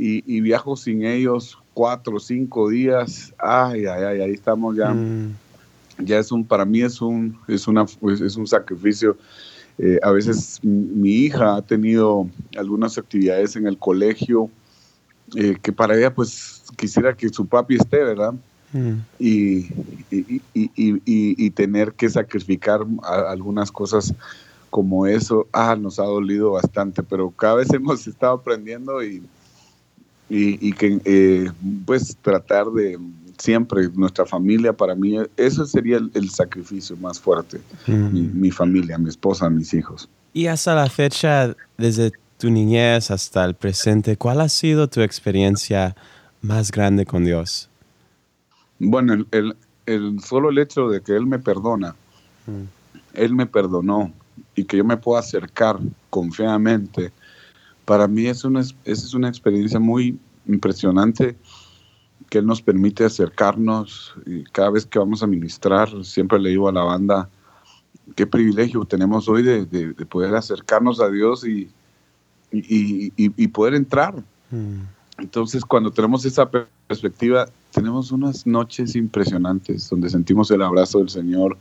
y, 0.00 0.40
viajo 0.42 0.76
sin 0.76 1.04
ellos 1.04 1.58
cuatro 1.74 2.16
o 2.16 2.20
cinco 2.20 2.68
días, 2.68 3.34
ay, 3.36 3.86
ay, 3.86 4.04
ay, 4.04 4.20
ahí 4.20 4.30
estamos 4.30 4.76
ya. 4.76 4.94
Mm. 4.94 5.34
Ya 5.98 6.20
es 6.20 6.30
un, 6.30 6.44
para 6.44 6.64
mí 6.64 6.82
es 6.82 7.00
un, 7.00 7.36
es 7.48 7.66
una, 7.66 7.84
es 7.84 8.36
un 8.36 8.46
sacrificio 8.46 9.16
eh, 9.78 10.00
a 10.02 10.10
veces 10.10 10.58
mi 10.64 11.10
hija 11.10 11.54
ha 11.54 11.62
tenido 11.62 12.28
algunas 12.56 12.98
actividades 12.98 13.54
en 13.54 13.68
el 13.68 13.78
colegio 13.78 14.50
eh, 15.36 15.56
que 15.60 15.72
para 15.72 15.96
ella 15.96 16.14
pues 16.14 16.62
quisiera 16.76 17.16
que 17.16 17.28
su 17.28 17.46
papi 17.46 17.76
esté, 17.76 18.02
¿verdad? 18.04 18.34
Mm. 18.72 18.94
Y, 19.18 19.68
y, 20.10 21.50
tener 21.50 21.92
que 21.92 22.10
sacrificar 22.10 22.80
algunas 23.02 23.72
cosas 23.72 24.14
como 24.68 25.06
eso, 25.06 25.48
ah, 25.52 25.74
nos 25.74 25.98
ha 25.98 26.04
dolido 26.04 26.52
bastante, 26.52 27.02
pero 27.02 27.30
cada 27.30 27.56
vez 27.56 27.68
hemos 27.72 28.06
estado 28.06 28.34
aprendiendo 28.34 29.02
y, 29.02 29.22
y, 30.28 30.72
que 30.74 31.00
eh, 31.04 31.50
pues 31.86 32.16
tratar 32.20 32.66
de, 32.66 32.98
siempre 33.38 33.88
nuestra 33.94 34.26
familia, 34.26 34.72
para 34.72 34.94
mí, 34.94 35.16
eso 35.36 35.64
sería 35.64 35.96
el, 35.96 36.30
sacrificio 36.30 36.96
más 36.96 37.18
fuerte, 37.18 37.60
mi, 37.86 38.50
familia, 38.50 38.98
mi 38.98 39.08
esposa, 39.08 39.48
mis 39.48 39.72
hijos. 39.72 40.08
Y 40.32 40.46
hasta 40.46 40.74
la 40.74 40.88
fecha, 40.90 41.54
desde 41.78 42.12
tu 42.38 42.50
niñez 42.50 43.10
hasta 43.10 43.44
el 43.44 43.54
presente, 43.54 44.16
¿cuál 44.16 44.40
ha 44.40 44.48
sido 44.48 44.88
tu 44.88 45.00
experiencia 45.00 45.96
más 46.40 46.70
grande 46.70 47.04
con 47.04 47.24
Dios? 47.24 47.68
Bueno, 48.78 49.26
el, 49.32 49.56
el, 49.86 50.20
solo 50.20 50.50
el 50.50 50.58
hecho 50.58 50.88
de 50.88 51.00
que 51.00 51.16
Él 51.16 51.26
me 51.26 51.38
perdona, 51.38 51.96
Él 53.14 53.34
me 53.34 53.46
perdonó 53.46 54.12
y 54.54 54.64
que 54.64 54.76
yo 54.76 54.84
me 54.84 54.96
pueda 54.96 55.20
acercar 55.20 55.78
confiadamente, 56.10 57.12
para 57.84 58.06
mí 58.06 58.26
es 58.26 58.44
una, 58.44 58.62
es 58.84 59.14
una 59.14 59.28
experiencia 59.28 59.80
muy 59.80 60.18
impresionante 60.46 61.36
que 62.30 62.38
Él 62.38 62.46
nos 62.46 62.62
permite 62.62 63.04
acercarnos 63.04 64.14
y 64.26 64.44
cada 64.44 64.70
vez 64.70 64.86
que 64.86 64.98
vamos 64.98 65.22
a 65.22 65.26
ministrar, 65.26 66.04
siempre 66.04 66.38
le 66.38 66.50
digo 66.50 66.68
a 66.68 66.72
la 66.72 66.82
banda, 66.82 67.28
qué 68.14 68.26
privilegio 68.26 68.84
tenemos 68.84 69.28
hoy 69.28 69.42
de, 69.42 69.94
poder 70.08 70.34
acercarnos 70.34 71.00
a 71.00 71.08
Dios 71.08 71.46
y, 71.46 71.70
y, 72.50 73.48
poder 73.48 73.74
entrar. 73.74 74.14
Mm. 74.50 74.82
Entonces, 75.18 75.64
cuando 75.64 75.90
tenemos 75.90 76.24
esa 76.24 76.48
perspectiva, 76.86 77.48
tenemos 77.72 78.12
unas 78.12 78.46
noches 78.46 78.94
impresionantes 78.94 79.88
donde 79.90 80.08
sentimos 80.10 80.50
el 80.50 80.62
abrazo 80.62 80.98
del 81.00 81.08
Señor, 81.08 81.58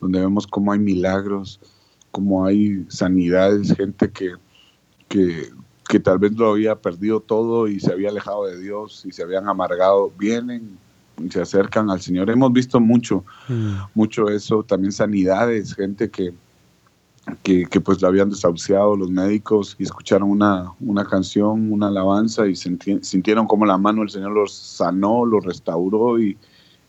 donde 0.00 0.20
vemos 0.20 0.46
cómo 0.46 0.72
hay 0.72 0.78
milagros, 0.78 1.60
cómo 2.10 2.46
hay 2.46 2.84
sanidades, 2.88 3.74
gente 3.76 4.10
que, 4.10 4.32
que 5.08 5.52
que 5.88 6.00
tal 6.00 6.18
vez 6.18 6.32
lo 6.32 6.50
había 6.50 6.76
perdido 6.76 7.20
todo 7.20 7.68
y 7.68 7.80
se 7.80 7.92
había 7.92 8.08
alejado 8.08 8.46
de 8.46 8.58
Dios 8.60 9.04
y 9.06 9.12
se 9.12 9.22
habían 9.22 9.48
amargado, 9.48 10.12
vienen 10.18 10.78
y 11.22 11.30
se 11.30 11.40
acercan 11.40 11.90
al 11.90 12.00
Señor. 12.00 12.30
Hemos 12.30 12.52
visto 12.52 12.80
mucho, 12.80 13.24
mm. 13.48 13.74
mucho 13.94 14.28
eso, 14.28 14.62
también 14.62 14.92
sanidades, 14.92 15.74
gente 15.74 16.10
que, 16.10 16.32
que, 17.42 17.66
pues 17.80 18.02
lo 18.02 18.08
habían 18.08 18.30
desahuciado 18.30 18.96
los 18.96 19.10
médicos 19.10 19.76
y 19.78 19.84
escucharon 19.84 20.30
una, 20.30 20.72
una 20.80 21.04
canción, 21.04 21.72
una 21.72 21.88
alabanza 21.88 22.46
y 22.46 22.54
sintieron 22.54 23.46
como 23.46 23.66
la 23.66 23.78
mano 23.78 24.00
del 24.00 24.10
Señor 24.10 24.32
los 24.32 24.52
sanó, 24.52 25.24
los 25.24 25.44
restauró 25.44 26.20
y, 26.20 26.36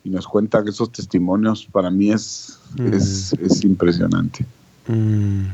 nos 0.03 0.27
cuentan 0.27 0.67
esos 0.67 0.91
testimonios 0.91 1.65
para 1.65 1.89
mí 1.89 2.11
es, 2.11 2.59
mm. 2.77 2.93
es, 2.93 3.63
impresionante. 3.63 4.45
Mm. 4.87 5.45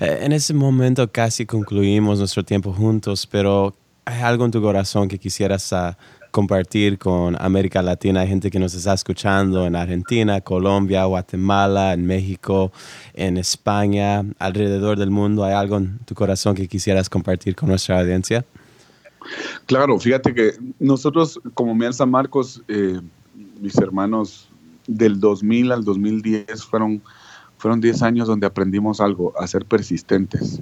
Eh, 0.00 0.18
en 0.22 0.32
ese 0.32 0.54
momento 0.54 1.06
casi 1.12 1.44
concluimos 1.44 2.18
nuestro 2.18 2.42
tiempo 2.42 2.72
juntos, 2.72 3.26
pero 3.26 3.74
¿hay 4.06 4.22
algo 4.22 4.46
en 4.46 4.50
tu 4.50 4.62
corazón 4.62 5.08
que 5.08 5.18
quisieras 5.18 5.74
ah, 5.74 5.98
compartir 6.32 6.98
con 6.98 7.40
América 7.40 7.80
Latina? 7.80 8.22
Hay 8.22 8.28
gente 8.28 8.50
que 8.50 8.58
nos 8.58 8.74
está 8.74 8.92
escuchando 8.92 9.64
en 9.64 9.76
Argentina, 9.76 10.40
Colombia, 10.40 11.04
Guatemala, 11.04 11.92
en 11.92 12.04
México, 12.04 12.72
en 13.14 13.36
España, 13.36 14.24
alrededor 14.40 14.98
del 14.98 15.10
mundo. 15.10 15.44
¿Hay 15.44 15.52
algo 15.52 15.76
en 15.76 15.98
tu 16.00 16.16
corazón 16.16 16.56
que 16.56 16.66
quisieras 16.66 17.08
compartir 17.08 17.54
con 17.54 17.68
nuestra 17.68 18.00
audiencia? 18.00 18.44
Claro, 19.66 20.00
fíjate 20.00 20.34
que 20.34 20.54
nosotros 20.80 21.40
como 21.54 21.76
Miel 21.76 21.94
San 21.94 22.10
Marcos, 22.10 22.60
eh, 22.66 23.00
mis 23.60 23.78
hermanos 23.78 24.48
del 24.88 25.20
2000 25.20 25.70
al 25.70 25.84
2010 25.84 26.64
fueron 26.64 27.00
fueron 27.62 27.80
10 27.80 28.02
años 28.02 28.26
donde 28.26 28.44
aprendimos 28.44 29.00
algo, 29.00 29.32
a 29.38 29.46
ser 29.46 29.64
persistentes, 29.64 30.60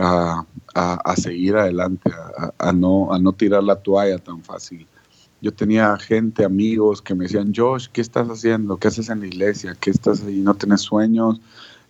a, 0.00 1.14
seguir 1.16 1.56
adelante, 1.56 2.10
a, 2.58 2.72
no, 2.72 3.12
a 3.12 3.18
no 3.18 3.32
tirar 3.32 3.62
la 3.62 3.76
toalla 3.76 4.18
tan 4.18 4.42
fácil. 4.42 4.86
Yo 5.40 5.52
tenía 5.52 5.96
gente, 5.98 6.44
amigos 6.44 7.02
que 7.02 7.14
me 7.14 7.24
decían, 7.24 7.52
Josh, 7.54 7.88
¿qué 7.92 8.00
estás 8.00 8.28
haciendo? 8.28 8.76
¿Qué 8.76 8.88
haces 8.88 9.08
en 9.08 9.20
la 9.20 9.26
iglesia? 9.26 9.76
¿Qué 9.80 9.90
estás 9.90 10.22
ahí? 10.24 10.40
¿No 10.40 10.54
tienes 10.54 10.82
sueños? 10.82 11.40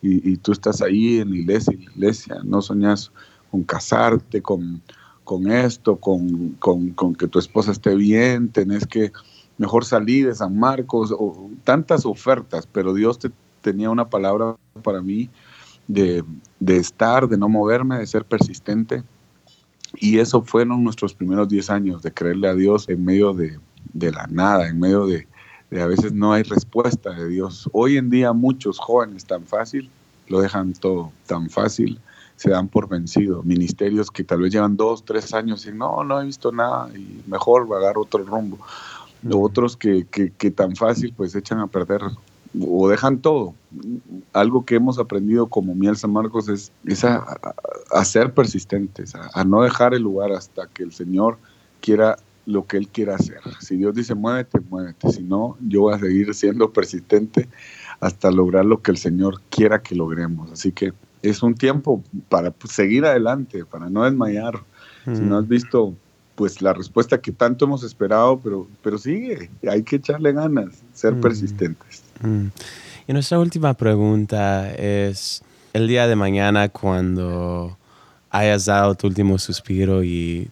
Y, 0.04 0.36
tú 0.38 0.50
estás 0.50 0.82
ahí 0.82 1.20
en 1.20 1.30
la 1.30 1.36
iglesia, 1.36 1.72
en 1.74 1.84
la 1.84 1.92
iglesia, 1.92 2.40
no 2.42 2.60
soñas 2.60 3.12
con 3.52 3.62
casarte, 3.62 4.42
con, 4.42 4.82
con 5.22 5.48
esto, 5.48 5.96
con, 5.96 6.56
con, 6.58 7.14
que 7.14 7.28
tu 7.28 7.38
esposa 7.38 7.70
esté 7.70 7.94
bien, 7.94 8.48
tenés 8.48 8.84
que 8.84 9.12
mejor 9.58 9.84
salir 9.84 10.26
de 10.26 10.34
San 10.34 10.58
Marcos, 10.58 11.14
o 11.16 11.48
tantas 11.62 12.04
ofertas, 12.04 12.66
pero 12.66 12.94
Dios 12.94 13.20
te, 13.20 13.30
tenía 13.60 13.90
una 13.90 14.10
palabra 14.10 14.56
para 14.82 15.02
mí 15.02 15.30
de, 15.88 16.24
estar, 16.66 17.28
de 17.28 17.36
no 17.36 17.48
moverme, 17.48 17.98
de 17.98 18.06
ser 18.06 18.24
persistente. 18.24 19.02
Y 19.96 20.18
eso 20.18 20.42
fueron 20.42 20.82
nuestros 20.82 21.14
primeros 21.14 21.48
10 21.48 21.70
años 21.70 22.02
de 22.02 22.12
creerle 22.12 22.48
a 22.48 22.54
Dios 22.54 22.88
en 22.88 23.04
medio 23.04 23.34
de, 23.34 23.58
la 23.94 24.26
nada, 24.30 24.68
en 24.68 24.80
medio 24.80 25.06
de, 25.06 25.26
a 25.80 25.86
veces 25.86 26.12
no 26.12 26.32
hay 26.32 26.42
respuesta 26.44 27.10
de 27.10 27.28
Dios. 27.28 27.68
Hoy 27.72 27.96
en 27.96 28.10
día 28.10 28.32
muchos 28.32 28.78
jóvenes 28.78 29.24
tan 29.24 29.44
fácil 29.44 29.90
lo 30.28 30.40
dejan 30.40 30.72
todo 30.72 31.12
tan 31.26 31.50
fácil, 31.50 32.00
se 32.36 32.50
dan 32.50 32.68
por 32.68 32.88
vencido. 32.88 33.42
Ministerios 33.42 34.10
que 34.10 34.24
tal 34.24 34.40
vez 34.40 34.52
llevan 34.52 34.76
dos, 34.76 35.04
tres 35.04 35.34
años 35.34 35.66
y 35.66 35.72
no, 35.72 36.02
no 36.04 36.20
he 36.20 36.24
visto 36.24 36.52
nada 36.52 36.88
y 36.96 37.22
mejor 37.26 37.66
agarrar 37.70 37.98
otro 37.98 38.24
rumbo. 38.24 38.58
Otros 39.30 39.76
que, 39.76 40.06
que, 40.10 40.30
que, 40.30 40.50
tan 40.50 40.74
fácil 40.74 41.12
pues 41.16 41.34
echan 41.34 41.60
a 41.60 41.66
perder 41.66 42.00
o 42.60 42.88
dejan 42.88 43.18
todo. 43.18 43.54
Algo 44.32 44.64
que 44.64 44.76
hemos 44.76 44.98
aprendido 44.98 45.46
como 45.46 45.74
Miel 45.74 45.96
San 45.96 46.12
Marcos 46.12 46.48
es, 46.48 46.72
a, 47.04 48.04
ser 48.04 48.34
persistentes, 48.34 49.14
a, 49.14 49.44
no 49.44 49.62
dejar 49.62 49.94
el 49.94 50.02
lugar 50.02 50.32
hasta 50.32 50.66
que 50.66 50.82
el 50.82 50.92
Señor 50.92 51.38
quiera 51.80 52.16
lo 52.44 52.66
que 52.66 52.76
Él 52.76 52.88
quiera 52.88 53.14
hacer. 53.14 53.40
Si 53.60 53.76
Dios 53.76 53.94
dice 53.94 54.14
muévete, 54.14 54.60
muévete. 54.60 55.10
Si 55.10 55.22
no, 55.22 55.56
yo 55.60 55.82
voy 55.82 55.94
a 55.94 55.98
seguir 55.98 56.34
siendo 56.34 56.72
persistente 56.72 57.48
hasta 58.00 58.30
lograr 58.30 58.64
lo 58.64 58.82
que 58.82 58.90
el 58.90 58.98
Señor 58.98 59.40
quiera 59.48 59.82
que 59.82 59.94
logremos. 59.94 60.50
Así 60.50 60.72
que 60.72 60.92
es 61.22 61.42
un 61.42 61.54
tiempo 61.54 62.02
para 62.28 62.52
seguir 62.68 63.04
adelante, 63.04 63.64
para 63.64 63.88
no 63.88 64.04
desmayar. 64.04 64.62
Si 65.04 65.20
no 65.20 65.38
has 65.38 65.48
visto 65.48 65.94
pues 66.42 66.60
la 66.60 66.72
respuesta 66.72 67.20
que 67.20 67.30
tanto 67.30 67.66
hemos 67.66 67.84
esperado, 67.84 68.36
pero, 68.42 68.66
pero 68.82 68.98
sigue, 68.98 69.48
hay 69.70 69.84
que 69.84 69.94
echarle 69.94 70.32
ganas, 70.32 70.70
ser 70.92 71.14
persistentes. 71.20 72.02
Mm. 72.20 72.46
Y 73.06 73.12
nuestra 73.12 73.38
última 73.38 73.74
pregunta 73.74 74.74
es, 74.74 75.44
el 75.72 75.86
día 75.86 76.08
de 76.08 76.16
mañana 76.16 76.68
cuando 76.68 77.78
hayas 78.28 78.64
dado 78.64 78.96
tu 78.96 79.06
último 79.06 79.38
suspiro 79.38 80.02
y 80.02 80.50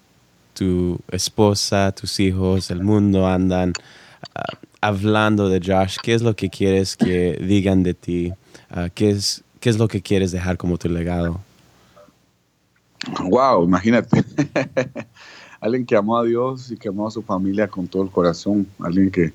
tu 0.54 0.96
esposa, 1.10 1.90
tus 1.90 2.20
hijos, 2.20 2.70
el 2.70 2.84
mundo 2.84 3.26
andan 3.26 3.72
ah, 4.36 4.44
hablando 4.80 5.48
de 5.48 5.60
Josh, 5.60 5.96
¿qué 6.00 6.14
es 6.14 6.22
lo 6.22 6.36
que 6.36 6.50
quieres 6.50 6.96
que 6.96 7.36
digan 7.44 7.82
de 7.82 7.94
ti? 7.94 8.32
Ah, 8.70 8.90
¿qué, 8.94 9.10
es, 9.10 9.42
¿Qué 9.58 9.70
es 9.70 9.76
lo 9.76 9.88
que 9.88 10.02
quieres 10.02 10.30
dejar 10.30 10.56
como 10.56 10.78
tu 10.78 10.88
legado? 10.88 11.40
Wow, 13.24 13.64
imagínate. 13.64 14.22
alguien 15.60 15.86
que 15.86 15.96
amó 15.96 16.18
a 16.18 16.24
Dios 16.24 16.70
y 16.70 16.76
que 16.76 16.88
amó 16.88 17.06
a 17.06 17.10
su 17.10 17.22
familia 17.22 17.68
con 17.68 17.86
todo 17.86 18.02
el 18.02 18.10
corazón, 18.10 18.66
alguien 18.80 19.10
que, 19.10 19.32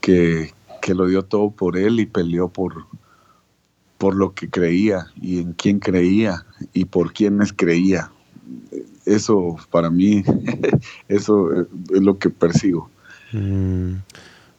que, 0.00 0.52
que 0.82 0.94
lo 0.94 1.06
dio 1.06 1.24
todo 1.24 1.50
por 1.50 1.76
él 1.76 2.00
y 2.00 2.06
peleó 2.06 2.48
por, 2.48 2.86
por 3.98 4.14
lo 4.14 4.34
que 4.34 4.50
creía 4.50 5.06
y 5.20 5.40
en 5.40 5.52
quién 5.52 5.78
creía 5.78 6.44
y 6.72 6.84
por 6.84 7.12
quiénes 7.12 7.52
creía. 7.52 8.10
Eso 9.04 9.56
para 9.70 9.90
mí, 9.90 10.22
eso 11.08 11.52
es 11.52 12.02
lo 12.02 12.18
que 12.18 12.30
persigo. 12.30 12.90
Mm. 13.32 13.94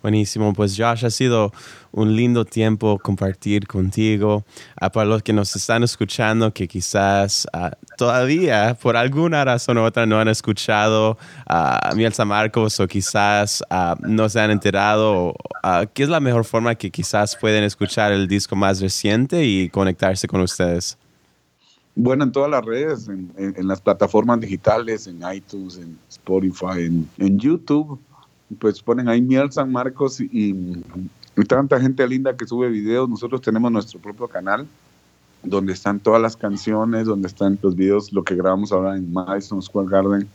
Buenísimo, 0.01 0.53
pues 0.53 0.77
Josh, 0.77 1.05
ha 1.05 1.09
sido 1.09 1.51
un 1.91 2.15
lindo 2.15 2.45
tiempo 2.45 2.97
compartir 2.99 3.67
contigo. 3.67 4.45
Ah, 4.79 4.89
para 4.89 5.05
los 5.05 5.21
que 5.23 5.33
nos 5.33 5.53
están 5.53 5.83
escuchando, 5.83 6.53
que 6.53 6.69
quizás 6.69 7.45
ah, 7.51 7.71
todavía 7.97 8.77
por 8.81 8.95
alguna 8.95 9.43
razón 9.43 9.77
u 9.77 9.81
otra 9.81 10.05
no 10.05 10.17
han 10.17 10.29
escuchado 10.29 11.17
a 11.45 11.91
Miel 11.97 12.13
San 12.13 12.29
Marcos 12.29 12.79
o 12.79 12.87
quizás 12.87 13.61
ah, 13.69 13.97
no 13.99 14.29
se 14.29 14.39
han 14.39 14.51
enterado, 14.51 15.35
¿qué 15.93 16.03
es 16.03 16.09
la 16.09 16.21
mejor 16.21 16.45
forma 16.45 16.75
que 16.75 16.89
quizás 16.89 17.35
pueden 17.35 17.65
escuchar 17.65 18.13
el 18.13 18.25
disco 18.25 18.55
más 18.55 18.79
reciente 18.79 19.43
y 19.43 19.67
conectarse 19.67 20.29
con 20.29 20.39
ustedes? 20.39 20.97
Bueno, 21.93 22.23
en 22.23 22.31
todas 22.31 22.49
las 22.49 22.63
redes, 22.63 23.09
en, 23.09 23.67
las 23.67 23.81
plataformas 23.81 24.39
digitales, 24.39 25.07
en 25.07 25.21
iTunes, 25.33 25.77
en 25.77 25.97
Spotify, 26.07 26.85
en 27.17 27.37
YouTube 27.37 27.99
pues 28.57 28.81
ponen 28.81 29.07
ahí 29.07 29.21
Miel 29.21 29.51
San 29.51 29.71
Marcos 29.71 30.19
y, 30.19 30.55
tanta 31.47 31.79
gente 31.79 32.05
linda 32.07 32.35
que 32.35 32.45
sube 32.45 32.69
videos. 32.69 33.07
Nosotros 33.07 33.41
tenemos 33.41 33.71
nuestro 33.71 33.99
propio 33.99 34.27
canal 34.27 34.67
donde 35.43 35.71
están 35.71 35.99
todas 35.99 36.21
las 36.21 36.35
canciones, 36.35 37.05
donde 37.05 37.27
están 37.27 37.57
los 37.61 37.75
videos, 37.75 38.11
lo 38.11 38.23
que 38.23 38.35
grabamos 38.35 38.71
ahora 38.71 38.97
en 38.97 39.11
Madison 39.13 39.61
Square 39.61 39.87
Garden. 39.89 40.27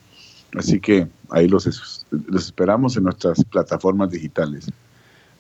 Así 0.57 0.81
que 0.81 1.07
ahí 1.31 1.49
los, 1.49 2.07
los 2.11 2.47
esperamos 2.47 2.97
en 2.97 3.05
nuestras 3.05 3.45
plataformas 3.45 4.11
digitales. 4.11 4.67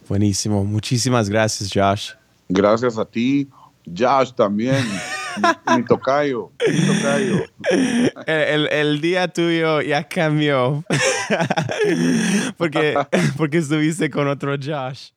Buenísimo. 0.08 0.64
Muchísimas 0.64 1.30
gracias, 1.30 1.70
Josh. 1.72 2.10
Gracias 2.48 2.98
a 2.98 3.04
ti. 3.04 3.48
Josh 3.87 4.32
también. 4.32 4.84
mi, 5.77 5.85
tocayo, 5.85 6.53
mi 6.66 6.81
tocayo. 6.87 7.44
El, 8.27 8.68
el, 8.68 9.01
día 9.01 9.29
tuyo 9.29 9.81
ya 9.81 10.07
cambió. 10.09 10.85
porque, 12.57 12.94
porque 13.37 13.59
estuviste 13.59 14.11
con 14.11 14.29
otro 14.29 14.57
Josh. 14.57 15.11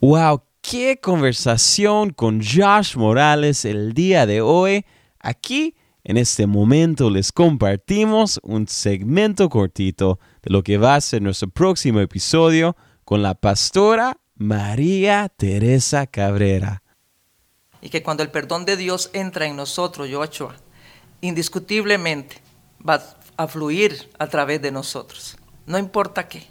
Wow, 0.00 0.42
qué 0.60 0.98
conversación 1.00 2.10
con 2.10 2.40
Josh 2.42 2.96
Morales 2.96 3.64
el 3.64 3.92
día 3.94 4.26
de 4.26 4.40
hoy. 4.40 4.84
Aquí, 5.20 5.74
en 6.02 6.16
este 6.16 6.46
momento, 6.46 7.10
les 7.10 7.32
compartimos 7.32 8.40
un 8.42 8.68
segmento 8.68 9.48
cortito 9.48 10.18
de 10.42 10.52
lo 10.52 10.62
que 10.62 10.78
va 10.78 10.96
a 10.96 11.00
ser 11.00 11.22
nuestro 11.22 11.48
próximo 11.48 12.00
episodio 12.00 12.76
con 13.04 13.22
la 13.22 13.34
pastora 13.34 14.18
María 14.36 15.28
Teresa 15.28 16.06
Cabrera 16.06 16.83
y 17.84 17.90
que 17.90 18.02
cuando 18.02 18.22
el 18.22 18.30
perdón 18.30 18.64
de 18.64 18.78
Dios 18.78 19.10
entra 19.12 19.44
en 19.44 19.56
nosotros, 19.56 20.08
Yochoa, 20.08 20.56
indiscutiblemente 21.20 22.40
va 22.80 23.04
a 23.36 23.46
fluir 23.46 24.10
a 24.18 24.26
través 24.26 24.62
de 24.62 24.72
nosotros. 24.72 25.36
No 25.66 25.76
importa 25.76 26.26
qué. 26.26 26.46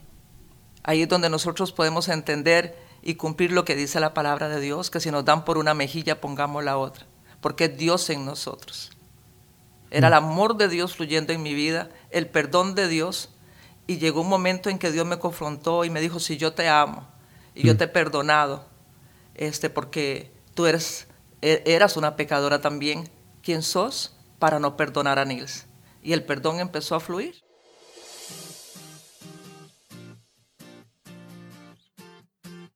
Ahí 0.84 1.02
es 1.02 1.10
donde 1.10 1.32
nosotros 1.32 1.72
podemos 1.72 2.08
entender 2.08 2.78
y 3.02 3.16
cumplir 3.16 3.52
lo 3.52 3.66
que 3.66 3.76
dice 3.76 4.00
la 4.00 4.14
palabra 4.14 4.48
de 4.48 4.62
Dios, 4.62 4.92
que 4.92 5.00
si 5.00 5.10
nos 5.10 5.26
dan 5.26 5.44
por 5.44 5.58
una 5.58 5.74
mejilla, 5.74 6.22
pongamos 6.22 6.64
la 6.64 6.78
otra, 6.78 7.08
porque 7.42 7.66
es 7.66 7.78
Dios 7.80 8.12
en 8.12 8.26
nosotros. 8.26 8.92
Era 9.90 10.10
el 10.10 10.14
amor 10.14 10.56
de 10.56 10.68
Dios 10.68 10.96
fluyendo 10.96 11.34
en 11.34 11.42
mi 11.42 11.56
vida, 11.56 11.90
el 12.12 12.28
perdón 12.28 12.76
de 12.76 12.88
Dios, 12.88 13.30
y 13.88 13.98
llegó 13.98 14.22
un 14.22 14.30
momento 14.30 14.70
en 14.70 14.78
que 14.78 14.92
Dios 14.92 15.08
me 15.08 15.18
confrontó 15.18 15.84
y 15.84 15.90
me 15.90 16.00
dijo, 16.00 16.20
si 16.20 16.38
yo 16.38 16.54
te 16.54 16.70
amo 16.70 17.08
y 17.56 17.66
yo 17.66 17.74
mm. 17.74 17.78
te 17.78 17.84
he 17.86 17.88
perdonado, 17.88 18.68
este, 19.34 19.72
porque 19.72 20.32
tú 20.54 20.68
eres 20.68 21.08
eras 21.44 21.98
una 21.98 22.16
pecadora 22.16 22.62
también. 22.62 23.10
¿Quién 23.42 23.64
sos 23.64 24.18
para 24.40 24.60
no 24.60 24.78
perdonar 24.78 25.20
a 25.20 25.26
Nils? 25.26 25.68
Y 26.02 26.14
el 26.14 26.24
perdón 26.24 26.60
empezó 26.60 26.96
a 26.96 27.00
fluir. 27.00 27.43